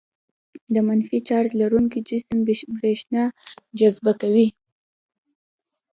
[0.73, 2.37] د منفي چارج لرونکي جسم
[2.79, 3.23] برېښنا
[3.79, 4.47] جذبه کوي.